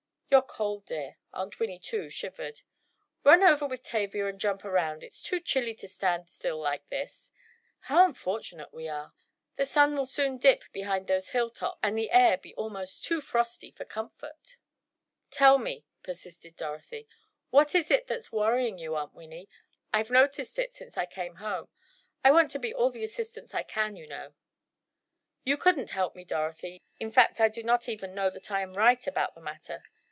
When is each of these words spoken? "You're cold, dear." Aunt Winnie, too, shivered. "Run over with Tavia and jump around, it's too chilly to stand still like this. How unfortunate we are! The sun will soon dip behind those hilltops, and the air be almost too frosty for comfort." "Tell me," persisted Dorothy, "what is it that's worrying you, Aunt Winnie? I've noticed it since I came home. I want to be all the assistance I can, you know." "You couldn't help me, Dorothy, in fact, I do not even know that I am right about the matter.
"You're 0.33 0.41
cold, 0.41 0.85
dear." 0.85 1.17
Aunt 1.33 1.59
Winnie, 1.59 1.77
too, 1.77 2.09
shivered. 2.09 2.61
"Run 3.25 3.43
over 3.43 3.67
with 3.67 3.83
Tavia 3.83 4.27
and 4.29 4.39
jump 4.39 4.63
around, 4.63 5.03
it's 5.03 5.21
too 5.21 5.41
chilly 5.41 5.73
to 5.75 5.89
stand 5.89 6.29
still 6.29 6.57
like 6.57 6.87
this. 6.87 7.33
How 7.81 8.05
unfortunate 8.05 8.73
we 8.73 8.87
are! 8.87 9.13
The 9.57 9.65
sun 9.65 9.93
will 9.97 10.05
soon 10.05 10.37
dip 10.37 10.63
behind 10.71 11.07
those 11.07 11.31
hilltops, 11.31 11.77
and 11.83 11.97
the 11.97 12.11
air 12.11 12.37
be 12.37 12.55
almost 12.55 13.03
too 13.03 13.19
frosty 13.19 13.71
for 13.71 13.83
comfort." 13.83 14.55
"Tell 15.31 15.57
me," 15.57 15.83
persisted 16.01 16.55
Dorothy, 16.55 17.09
"what 17.49 17.75
is 17.75 17.91
it 17.91 18.07
that's 18.07 18.31
worrying 18.31 18.77
you, 18.77 18.95
Aunt 18.95 19.13
Winnie? 19.13 19.49
I've 19.91 20.11
noticed 20.11 20.57
it 20.57 20.71
since 20.71 20.95
I 20.95 21.07
came 21.07 21.35
home. 21.35 21.67
I 22.23 22.31
want 22.31 22.51
to 22.51 22.59
be 22.59 22.73
all 22.73 22.89
the 22.89 23.03
assistance 23.03 23.53
I 23.53 23.63
can, 23.63 23.97
you 23.97 24.07
know." 24.07 24.33
"You 25.43 25.57
couldn't 25.57 25.89
help 25.89 26.15
me, 26.15 26.23
Dorothy, 26.23 26.81
in 27.01 27.11
fact, 27.11 27.41
I 27.41 27.49
do 27.49 27.63
not 27.63 27.89
even 27.89 28.15
know 28.15 28.29
that 28.29 28.49
I 28.49 28.61
am 28.61 28.75
right 28.75 29.05
about 29.05 29.35
the 29.35 29.41
matter. 29.41 29.83